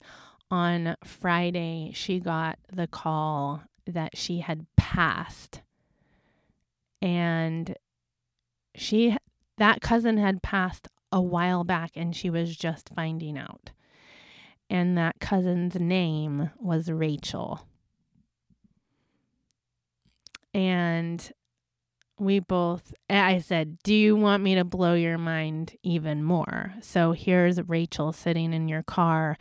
on 0.50 0.96
Friday, 1.04 1.92
she 1.94 2.18
got 2.18 2.58
the 2.72 2.86
call 2.86 3.62
that 3.86 4.16
she 4.16 4.40
had 4.40 4.66
passed. 4.76 5.62
And 7.00 7.76
she, 8.74 9.16
that 9.58 9.80
cousin 9.80 10.18
had 10.18 10.42
passed 10.42 10.88
a 11.12 11.20
while 11.20 11.64
back 11.64 11.92
and 11.94 12.14
she 12.14 12.30
was 12.30 12.56
just 12.56 12.90
finding 12.94 13.38
out. 13.38 13.70
And 14.68 14.96
that 14.96 15.20
cousin's 15.20 15.74
name 15.76 16.50
was 16.58 16.90
Rachel. 16.90 17.66
And 20.54 21.32
we 22.18 22.38
both, 22.38 22.92
I 23.08 23.38
said, 23.38 23.78
Do 23.82 23.94
you 23.94 24.14
want 24.14 24.42
me 24.42 24.54
to 24.56 24.64
blow 24.64 24.94
your 24.94 25.18
mind 25.18 25.76
even 25.82 26.22
more? 26.22 26.74
So 26.82 27.12
here's 27.12 27.60
Rachel 27.62 28.12
sitting 28.12 28.52
in 28.52 28.68
your 28.68 28.82
car 28.82 29.36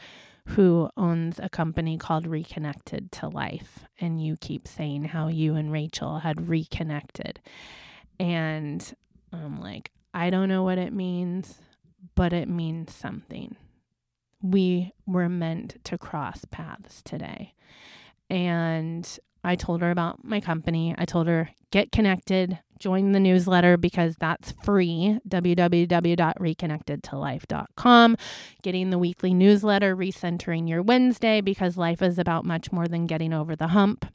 who 0.50 0.90
owns 0.98 1.40
a 1.40 1.50
company 1.50 1.98
called 1.98 2.26
Reconnected 2.26 3.12
to 3.14 3.28
Life. 3.28 3.86
And 4.00 4.24
you 4.24 4.36
keep 4.38 4.68
saying 4.68 5.06
how 5.06 5.28
you 5.28 5.56
and 5.56 5.72
Rachel 5.72 6.20
had 6.20 6.50
reconnected. 6.50 7.40
And 8.20 8.94
I'm 9.32 9.62
like, 9.62 9.92
I 10.14 10.30
don't 10.30 10.50
know 10.50 10.64
what 10.64 10.78
it 10.78 10.92
means, 10.92 11.60
but 12.16 12.34
it 12.34 12.50
means 12.50 12.94
something. 12.94 13.56
We 14.42 14.94
were 15.06 15.30
meant 15.30 15.84
to 15.86 15.98
cross 15.98 16.46
paths 16.46 17.02
today. 17.04 17.54
And 18.30 19.20
I 19.44 19.56
told 19.56 19.82
her 19.82 19.92
about 19.92 20.24
my 20.24 20.40
company. 20.40 20.96
I 20.98 21.04
told 21.06 21.28
her, 21.28 21.50
get 21.72 21.92
connected, 21.92 22.58
join 22.80 23.12
the 23.12 23.20
newsletter 23.20 23.78
because 23.78 24.16
that's 24.20 24.54
free. 24.64 25.20
www.reconnectedtolife.com. 25.28 28.18
Getting 28.64 28.90
the 28.90 28.98
weekly 28.98 29.34
newsletter, 29.34 29.96
recentering 29.96 30.68
your 30.68 30.82
Wednesday 30.82 31.40
because 31.42 31.78
life 31.78 32.02
is 32.02 32.20
about 32.20 32.44
much 32.46 32.72
more 32.72 32.88
than 32.88 33.06
getting 33.06 33.34
over 33.34 33.56
the 33.56 33.68
hump 33.68 34.06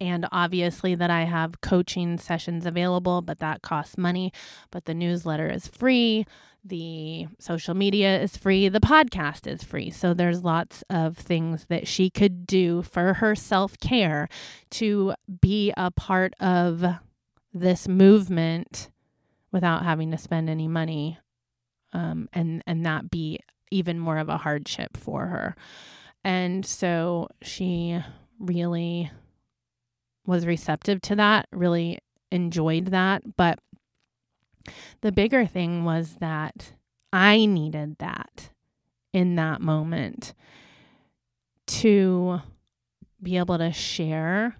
and 0.00 0.26
obviously 0.32 0.94
that 0.94 1.10
I 1.10 1.22
have 1.22 1.60
coaching 1.60 2.18
sessions 2.18 2.66
available, 2.66 3.22
but 3.22 3.38
that 3.38 3.62
costs 3.62 3.96
money. 3.96 4.32
But 4.70 4.84
the 4.84 4.94
newsletter 4.94 5.48
is 5.48 5.66
free, 5.66 6.26
the 6.64 7.26
social 7.38 7.74
media 7.74 8.20
is 8.20 8.36
free, 8.36 8.68
the 8.68 8.80
podcast 8.80 9.46
is 9.46 9.62
free. 9.62 9.90
So 9.90 10.14
there's 10.14 10.42
lots 10.42 10.82
of 10.90 11.16
things 11.16 11.66
that 11.66 11.86
she 11.86 12.10
could 12.10 12.46
do 12.46 12.82
for 12.82 13.14
her 13.14 13.34
self 13.34 13.78
care 13.78 14.28
to 14.70 15.14
be 15.40 15.72
a 15.76 15.90
part 15.90 16.34
of 16.40 16.84
this 17.52 17.88
movement 17.88 18.90
without 19.52 19.84
having 19.84 20.10
to 20.10 20.18
spend 20.18 20.50
any 20.50 20.68
money 20.68 21.18
um, 21.92 22.28
and 22.32 22.62
and 22.66 22.84
that 22.84 23.10
be 23.10 23.40
even 23.70 23.98
more 23.98 24.18
of 24.18 24.28
a 24.28 24.36
hardship 24.36 24.96
for 24.96 25.26
her. 25.26 25.56
And 26.22 26.64
so 26.64 27.28
she 27.42 28.00
really 28.38 29.10
was 30.26 30.46
receptive 30.46 31.00
to 31.02 31.16
that, 31.16 31.46
really 31.52 31.98
enjoyed 32.30 32.86
that. 32.86 33.36
But 33.36 33.58
the 35.00 35.12
bigger 35.12 35.46
thing 35.46 35.84
was 35.84 36.16
that 36.20 36.72
I 37.12 37.46
needed 37.46 37.98
that 37.98 38.50
in 39.12 39.36
that 39.36 39.60
moment 39.60 40.34
to 41.66 42.40
be 43.22 43.36
able 43.38 43.58
to 43.58 43.72
share 43.72 44.56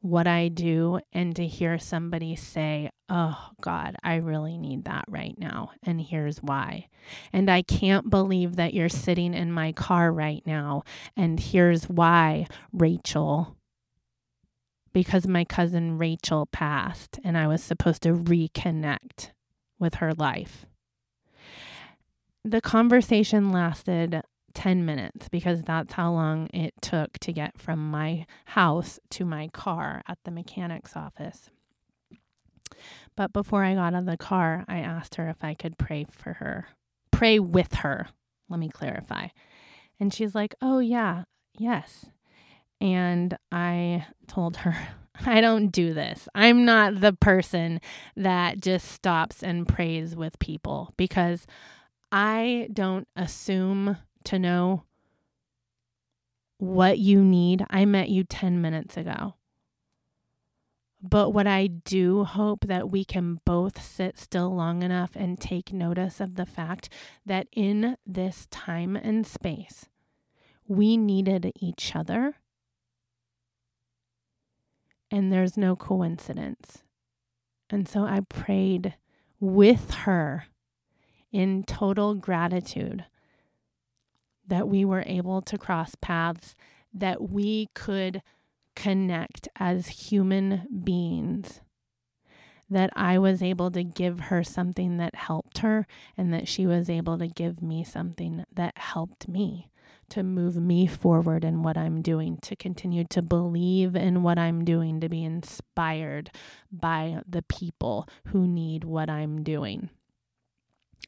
what 0.00 0.26
I 0.26 0.48
do 0.48 1.00
and 1.12 1.34
to 1.36 1.46
hear 1.46 1.78
somebody 1.78 2.36
say, 2.36 2.90
Oh 3.08 3.48
God, 3.60 3.96
I 4.04 4.16
really 4.16 4.56
need 4.56 4.84
that 4.84 5.04
right 5.08 5.34
now. 5.36 5.72
And 5.82 6.00
here's 6.00 6.38
why. 6.38 6.88
And 7.32 7.50
I 7.50 7.62
can't 7.62 8.08
believe 8.10 8.56
that 8.56 8.74
you're 8.74 8.88
sitting 8.88 9.34
in 9.34 9.50
my 9.50 9.72
car 9.72 10.12
right 10.12 10.42
now. 10.46 10.84
And 11.16 11.40
here's 11.40 11.88
why, 11.88 12.46
Rachel 12.72 13.56
because 14.96 15.26
my 15.26 15.44
cousin 15.44 15.98
Rachel 15.98 16.46
passed 16.46 17.20
and 17.22 17.36
I 17.36 17.46
was 17.46 17.62
supposed 17.62 18.00
to 18.04 18.14
reconnect 18.14 19.32
with 19.78 19.96
her 19.96 20.14
life. 20.14 20.64
The 22.42 22.62
conversation 22.62 23.52
lasted 23.52 24.22
10 24.54 24.86
minutes 24.86 25.28
because 25.28 25.60
that's 25.60 25.92
how 25.92 26.12
long 26.12 26.46
it 26.46 26.72
took 26.80 27.18
to 27.18 27.30
get 27.30 27.60
from 27.60 27.90
my 27.90 28.24
house 28.46 28.98
to 29.10 29.26
my 29.26 29.48
car 29.48 30.00
at 30.08 30.16
the 30.24 30.30
mechanic's 30.30 30.96
office. 30.96 31.50
But 33.18 33.34
before 33.34 33.64
I 33.64 33.74
got 33.74 33.92
out 33.92 33.98
of 33.98 34.06
the 34.06 34.16
car, 34.16 34.64
I 34.66 34.78
asked 34.78 35.16
her 35.16 35.28
if 35.28 35.44
I 35.44 35.52
could 35.52 35.76
pray 35.76 36.06
for 36.10 36.32
her, 36.32 36.68
pray 37.10 37.38
with 37.38 37.74
her. 37.74 38.08
Let 38.48 38.60
me 38.60 38.70
clarify. 38.70 39.28
And 40.00 40.14
she's 40.14 40.34
like, 40.34 40.54
Oh, 40.62 40.78
yeah, 40.78 41.24
yes. 41.58 42.06
And 42.80 43.36
I 43.50 44.06
told 44.26 44.58
her, 44.58 44.76
I 45.26 45.40
don't 45.40 45.68
do 45.68 45.94
this. 45.94 46.28
I'm 46.34 46.64
not 46.64 47.00
the 47.00 47.12
person 47.12 47.80
that 48.16 48.60
just 48.60 48.90
stops 48.90 49.42
and 49.42 49.66
prays 49.66 50.14
with 50.14 50.38
people 50.38 50.92
because 50.96 51.46
I 52.12 52.68
don't 52.72 53.08
assume 53.16 53.96
to 54.24 54.38
know 54.38 54.84
what 56.58 56.98
you 56.98 57.22
need. 57.22 57.64
I 57.70 57.84
met 57.84 58.08
you 58.08 58.24
10 58.24 58.60
minutes 58.60 58.96
ago. 58.96 59.34
But 61.02 61.30
what 61.30 61.46
I 61.46 61.66
do 61.66 62.24
hope 62.24 62.66
that 62.66 62.90
we 62.90 63.04
can 63.04 63.40
both 63.44 63.82
sit 63.82 64.18
still 64.18 64.54
long 64.54 64.82
enough 64.82 65.10
and 65.14 65.38
take 65.38 65.72
notice 65.72 66.20
of 66.20 66.34
the 66.34 66.46
fact 66.46 66.88
that 67.24 67.46
in 67.52 67.96
this 68.06 68.48
time 68.50 68.96
and 68.96 69.26
space, 69.26 69.86
we 70.66 70.96
needed 70.96 71.52
each 71.60 71.94
other 71.94 72.36
and 75.10 75.32
there's 75.32 75.56
no 75.56 75.76
coincidence. 75.76 76.82
And 77.70 77.88
so 77.88 78.04
I 78.04 78.20
prayed 78.20 78.94
with 79.40 79.90
her 79.90 80.46
in 81.32 81.64
total 81.64 82.14
gratitude 82.14 83.04
that 84.46 84.68
we 84.68 84.84
were 84.84 85.04
able 85.06 85.42
to 85.42 85.58
cross 85.58 85.94
paths, 86.00 86.54
that 86.94 87.28
we 87.30 87.68
could 87.74 88.22
connect 88.74 89.48
as 89.58 89.88
human 89.88 90.66
beings 90.84 91.60
that 92.68 92.90
I 92.96 93.18
was 93.18 93.42
able 93.42 93.70
to 93.70 93.84
give 93.84 94.20
her 94.20 94.42
something 94.42 94.96
that 94.96 95.14
helped 95.14 95.58
her 95.58 95.86
and 96.16 96.32
that 96.32 96.48
she 96.48 96.66
was 96.66 96.90
able 96.90 97.18
to 97.18 97.28
give 97.28 97.62
me 97.62 97.84
something 97.84 98.44
that 98.52 98.76
helped 98.76 99.28
me 99.28 99.68
to 100.10 100.22
move 100.22 100.56
me 100.56 100.86
forward 100.86 101.44
in 101.44 101.62
what 101.62 101.76
I'm 101.76 102.02
doing, 102.02 102.38
to 102.42 102.56
continue 102.56 103.04
to 103.10 103.22
believe 103.22 103.96
in 103.96 104.22
what 104.22 104.38
I'm 104.38 104.64
doing, 104.64 105.00
to 105.00 105.08
be 105.08 105.24
inspired 105.24 106.30
by 106.70 107.22
the 107.28 107.42
people 107.42 108.08
who 108.28 108.46
need 108.46 108.84
what 108.84 109.10
I'm 109.10 109.42
doing. 109.42 109.90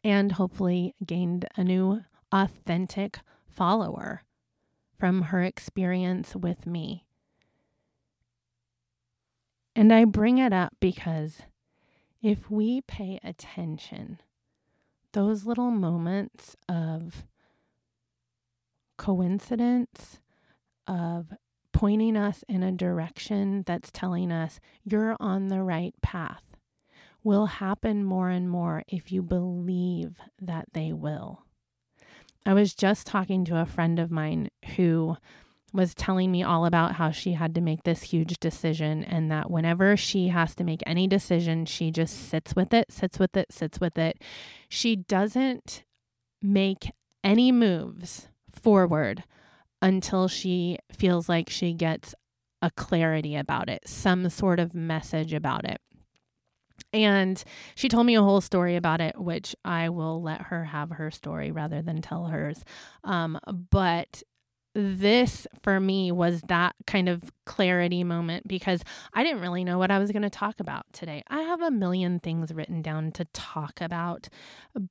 And 0.04 0.32
hopefully 0.32 0.94
gained 1.04 1.46
a 1.56 1.64
new 1.64 2.02
authentic 2.32 3.20
follower 3.46 4.22
from 4.98 5.22
her 5.22 5.42
experience 5.42 6.34
with 6.34 6.66
me. 6.66 7.04
And 9.74 9.92
I 9.92 10.04
bring 10.04 10.38
it 10.38 10.52
up 10.52 10.74
because 10.80 11.42
if 12.20 12.50
we 12.50 12.80
pay 12.80 13.20
attention, 13.22 14.20
those 15.12 15.46
little 15.46 15.70
moments 15.70 16.56
of 16.68 17.24
coincidence, 18.98 20.20
of 20.86 21.32
pointing 21.72 22.16
us 22.16 22.44
in 22.48 22.62
a 22.62 22.72
direction 22.72 23.62
that's 23.66 23.90
telling 23.90 24.32
us 24.32 24.58
you're 24.84 25.16
on 25.20 25.48
the 25.48 25.62
right 25.62 25.94
path, 26.02 26.56
will 27.22 27.46
happen 27.46 28.04
more 28.04 28.28
and 28.30 28.50
more 28.50 28.82
if 28.88 29.12
you 29.12 29.22
believe 29.22 30.16
that 30.40 30.66
they 30.72 30.92
will. 30.92 31.44
I 32.44 32.54
was 32.54 32.74
just 32.74 33.06
talking 33.06 33.44
to 33.46 33.60
a 33.60 33.66
friend 33.66 33.98
of 33.98 34.10
mine 34.10 34.50
who 34.76 35.16
was 35.72 35.94
telling 35.94 36.32
me 36.32 36.42
all 36.42 36.64
about 36.64 36.94
how 36.94 37.10
she 37.10 37.32
had 37.32 37.54
to 37.54 37.60
make 37.60 37.82
this 37.82 38.02
huge 38.02 38.38
decision 38.40 39.04
and 39.04 39.30
that 39.30 39.50
whenever 39.50 39.96
she 39.96 40.28
has 40.28 40.54
to 40.54 40.64
make 40.64 40.82
any 40.86 41.06
decision, 41.06 41.66
she 41.66 41.90
just 41.90 42.28
sits 42.28 42.56
with 42.56 42.72
it, 42.72 42.90
sits 42.90 43.18
with 43.18 43.36
it, 43.36 43.52
sits 43.52 43.78
with 43.78 43.98
it. 43.98 44.22
She 44.68 44.96
doesn't 44.96 45.84
make 46.40 46.90
any 47.22 47.52
moves 47.52 48.28
forward 48.58 49.24
until 49.80 50.28
she 50.28 50.78
feels 50.92 51.28
like 51.28 51.48
she 51.48 51.72
gets 51.72 52.14
a 52.60 52.70
clarity 52.70 53.36
about 53.36 53.68
it, 53.68 53.86
some 53.86 54.28
sort 54.28 54.58
of 54.58 54.74
message 54.74 55.32
about 55.32 55.64
it. 55.64 55.80
And 56.92 57.42
she 57.74 57.88
told 57.88 58.06
me 58.06 58.14
a 58.14 58.22
whole 58.22 58.40
story 58.40 58.76
about 58.76 59.00
it, 59.00 59.18
which 59.20 59.54
I 59.64 59.88
will 59.90 60.22
let 60.22 60.42
her 60.42 60.64
have 60.64 60.90
her 60.90 61.10
story 61.10 61.50
rather 61.50 61.82
than 61.82 62.00
tell 62.00 62.26
hers. 62.26 62.64
Um, 63.04 63.38
but 63.70 64.22
this 64.74 65.46
for 65.62 65.80
me 65.80 66.12
was 66.12 66.40
that 66.42 66.74
kind 66.86 67.08
of 67.08 67.32
clarity 67.46 68.04
moment 68.04 68.46
because 68.46 68.82
I 69.12 69.24
didn't 69.24 69.40
really 69.40 69.64
know 69.64 69.78
what 69.78 69.90
I 69.90 69.98
was 69.98 70.12
going 70.12 70.22
to 70.22 70.30
talk 70.30 70.60
about 70.60 70.86
today. 70.92 71.22
I 71.28 71.40
have 71.40 71.60
a 71.60 71.70
million 71.70 72.20
things 72.20 72.52
written 72.52 72.80
down 72.80 73.12
to 73.12 73.24
talk 73.26 73.80
about, 73.80 74.28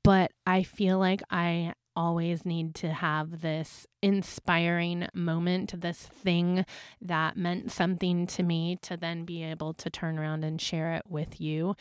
but 0.04 0.32
I 0.46 0.64
feel 0.64 1.00
like 1.00 1.22
I 1.30 1.74
always 1.98 2.46
need 2.46 2.76
to 2.76 2.94
have 2.94 3.42
this 3.42 3.88
inspiring 4.04 5.08
moment, 5.16 5.82
this 5.82 5.98
thing 5.98 6.64
that 7.02 7.36
meant 7.36 7.72
something 7.72 8.28
to 8.28 8.44
me 8.44 8.78
to 8.84 8.96
then 8.96 9.26
be 9.26 9.44
able 9.44 9.74
to 9.74 9.90
turn 9.90 10.20
around 10.20 10.46
and 10.46 10.62
share 10.62 10.94
it 10.94 11.04
with 11.10 11.42
you. 11.42 11.76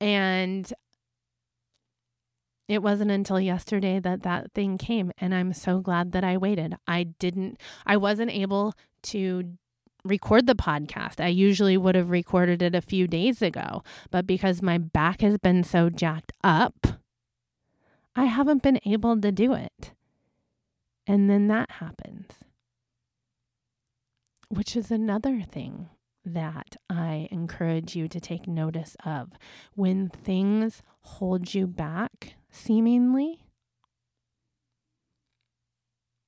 And 0.00 0.72
it 2.66 2.82
wasn't 2.82 3.10
until 3.10 3.38
yesterday 3.38 4.00
that 4.00 4.22
that 4.22 4.52
thing 4.52 4.76
came 4.76 5.10
and 5.18 5.34
i'm 5.34 5.54
so 5.54 5.80
glad 5.80 6.12
that 6.12 6.22
i 6.22 6.36
waited 6.36 6.74
i 6.86 7.02
didn't 7.02 7.58
i 7.86 7.96
wasn't 7.96 8.30
able 8.30 8.74
to 9.02 9.54
record 10.04 10.46
the 10.46 10.54
podcast 10.54 11.18
i 11.18 11.28
usually 11.28 11.78
would 11.78 11.94
have 11.94 12.10
recorded 12.10 12.60
it 12.60 12.74
a 12.74 12.82
few 12.82 13.06
days 13.06 13.40
ago 13.40 13.82
but 14.10 14.26
because 14.26 14.60
my 14.60 14.76
back 14.76 15.22
has 15.22 15.38
been 15.38 15.64
so 15.64 15.88
jacked 15.88 16.32
up 16.44 16.86
i 18.18 18.24
haven't 18.24 18.62
been 18.62 18.80
able 18.84 19.20
to 19.20 19.32
do 19.32 19.52
it 19.52 19.92
and 21.06 21.28
then 21.30 21.48
that 21.48 21.70
happens 21.72 22.26
which 24.48 24.76
is 24.76 24.90
another 24.90 25.42
thing 25.42 25.88
that 26.24 26.76
I 26.88 27.28
encourage 27.30 27.94
you 27.96 28.08
to 28.08 28.20
take 28.20 28.46
notice 28.46 28.96
of. 29.04 29.32
When 29.74 30.08
things 30.08 30.82
hold 31.02 31.54
you 31.54 31.66
back, 31.66 32.34
seemingly, 32.50 33.44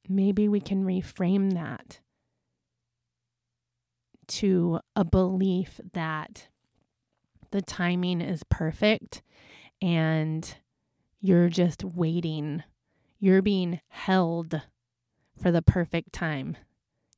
maybe 0.08 0.48
we 0.48 0.60
can 0.60 0.84
reframe 0.84 1.52
that 1.54 2.00
to 4.28 4.80
a 4.94 5.04
belief 5.04 5.80
that 5.92 6.48
the 7.50 7.62
timing 7.62 8.20
is 8.20 8.44
perfect 8.44 9.22
and 9.82 10.56
you're 11.20 11.48
just 11.48 11.84
waiting. 11.84 12.62
You're 13.18 13.42
being 13.42 13.80
held 13.88 14.62
for 15.40 15.50
the 15.50 15.62
perfect 15.62 16.12
time. 16.12 16.56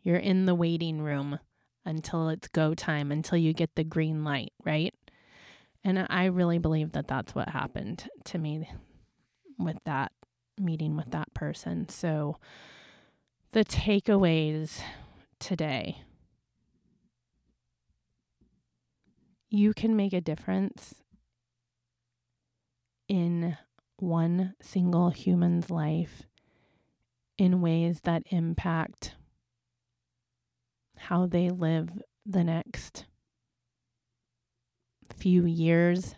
You're 0.03 0.17
in 0.17 0.47
the 0.47 0.55
waiting 0.55 1.01
room 1.01 1.39
until 1.85 2.29
it's 2.29 2.49
go 2.49 2.75
time, 2.75 3.13
until 3.13 3.39
you 3.39 3.53
get 3.53 3.75
the 3.75 3.85
green 3.85 4.25
light, 4.25 4.53
right? 4.65 4.95
And 5.85 6.07
I 6.11 6.27
really 6.27 6.59
believe 6.59 6.93
that 6.93 7.09
that's 7.09 7.35
what 7.35 7.49
happened 7.49 8.09
to 8.25 8.39
me 8.39 8.69
with 9.59 9.79
that 9.85 10.13
meeting 10.59 10.97
with 10.97 11.11
that 11.11 11.33
person. 11.35 11.89
So, 11.89 12.37
the 13.53 13.65
takeaways 13.65 14.81
today 15.39 15.99
you 19.53 19.75
can 19.75 19.95
make 19.95 20.15
a 20.15 20.21
difference 20.21 20.95
in 23.07 23.59
one 24.03 24.53
single 24.61 25.11
human's 25.11 25.71
life 25.71 26.25
in 27.39 27.61
ways 27.61 28.01
that 28.03 28.23
impact 28.31 29.15
how 30.97 31.25
they 31.25 31.49
live 31.49 31.89
the 32.27 32.43
next 32.43 33.07
few 35.17 35.47
years 35.47 36.17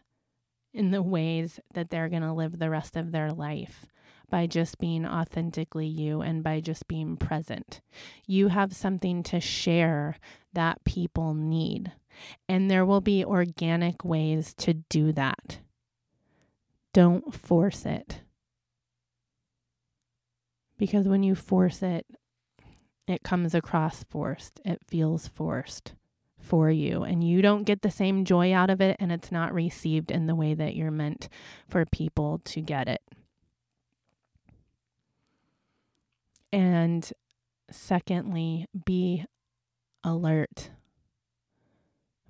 in 0.73 0.92
the 0.92 1.03
ways 1.03 1.61
that 1.75 1.90
they're 1.90 2.09
going 2.09 2.23
to 2.23 2.33
live 2.33 2.59
the 2.59 2.70
rest 2.70 2.97
of 2.97 3.12
their 3.12 3.31
life 3.31 3.85
by 4.31 4.47
just 4.47 4.79
being 4.79 5.07
authentically 5.07 5.87
you 5.87 6.23
and 6.23 6.42
by 6.42 6.61
just 6.61 6.88
being 6.88 7.18
present. 7.18 7.83
You 8.27 8.49
have 8.49 8.75
something 8.75 9.23
to 9.25 9.40
share 9.40 10.16
that 10.55 10.83
people 10.85 11.35
need, 11.35 11.92
and 12.49 12.70
there 12.70 12.87
will 12.87 13.03
be 13.03 13.25
organic 13.25 14.05
ways 14.05 14.55
to 14.55 14.73
do 14.73 15.12
that. 15.12 15.59
Don't 16.95 17.35
force 17.35 17.85
it. 17.85 18.21
Because 20.79 21.07
when 21.07 21.23
you 21.23 21.35
force 21.35 21.83
it, 21.83 22.07
it 23.07 23.23
comes 23.23 23.55
across 23.55 24.05
forced, 24.05 24.61
it 24.65 24.81
feels 24.87 25.29
forced 25.29 25.93
for 26.39 26.71
you 26.71 27.03
and 27.03 27.25
you 27.25 27.43
don't 27.43 27.65
get 27.65 27.83
the 27.83 27.91
same 27.91 28.25
joy 28.25 28.53
out 28.53 28.71
of 28.71 28.81
it 28.81 28.97
and 29.01 29.11
it's 29.11 29.33
not 29.33 29.53
received 29.53 30.11
in 30.11 30.27
the 30.27 30.35
way 30.35 30.55
that 30.55 30.77
you're 30.77 30.91
meant 30.91 31.29
for 31.69 31.85
people 31.87 32.41
to 32.45 32.61
get 32.61 32.89
it. 32.89 33.03
And 36.53 37.11
secondly, 37.71 38.67
be 38.85 39.25
alert. 40.05 40.71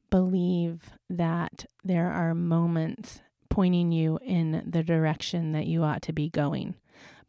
Believe 0.09 0.93
that 1.11 1.67
there 1.83 2.11
are 2.11 2.35
moments 2.35 3.21
pointing 3.55 3.93
you 3.93 4.19
in 4.21 4.65
the 4.69 4.83
direction 4.83 5.53
that 5.53 5.65
you 5.65 5.85
ought 5.85 6.03
to 6.03 6.13
be 6.13 6.29
going. 6.29 6.75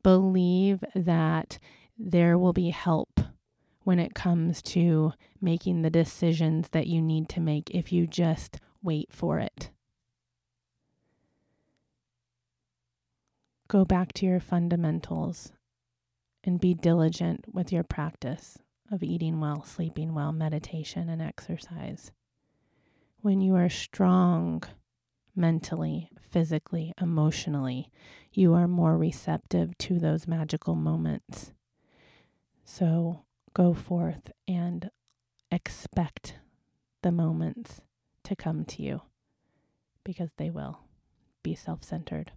Believe 0.02 0.84
that 0.96 1.60
there 2.00 2.36
will 2.36 2.52
be 2.52 2.72
help 2.72 3.20
when 3.84 4.00
it 4.00 4.16
comes 4.16 4.64
to 4.64 5.14
making 5.40 5.84
the 5.84 5.92
decisions 5.92 6.70
that 6.70 6.88
you 6.88 7.00
need 7.00 7.30
to 7.30 7.40
make 7.40 7.70
if 7.70 7.94
you 7.94 8.08
just 8.08 8.58
wait 8.82 9.08
for 9.12 9.38
it. 9.38 9.70
Go 13.68 13.86
back 13.86 14.12
to 14.14 14.26
your 14.26 14.40
fundamentals 14.40 15.52
and 16.44 16.60
be 16.60 16.74
diligent 16.74 17.46
with 17.54 17.72
your 17.72 17.84
practice 17.84 18.58
of 18.92 19.04
eating 19.04 19.40
well, 19.40 19.64
sleeping 19.64 20.16
well, 20.16 20.32
meditation, 20.32 21.08
and 21.08 21.22
exercise. 21.22 22.12
When 23.22 23.42
you 23.42 23.56
are 23.56 23.70
strong 23.70 24.64
mentally, 25.36 26.10
physically, 26.30 26.94
emotionally, 27.00 27.90
you 28.32 28.54
are 28.54 28.68
more 28.68 28.98
receptive 28.98 29.78
to 29.80 30.00
those 30.00 30.28
magical 30.28 30.76
moments. 30.76 31.52
So 32.64 33.22
go 33.54 33.74
forth 33.74 34.32
and 34.48 34.90
expect 35.52 36.36
the 37.02 37.12
moments 37.12 37.82
to 38.24 38.36
come 38.36 38.66
to 38.66 38.82
you 38.82 39.02
because 40.04 40.32
they 40.38 40.50
will. 40.50 40.80
Be 41.44 41.56
self 41.56 41.84
centered. 41.84 42.32